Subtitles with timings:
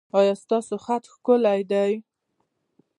[0.17, 1.91] ایا ستاسو خط ښکلی دی؟